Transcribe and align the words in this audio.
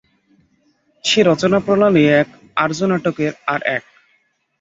সে 1.03 1.19
রচনা-প্রণালী 1.23 2.03
এক, 2.19 2.27
আর্যনাটকের 2.55 3.33
আর 3.47 3.59
এক। 3.75 3.83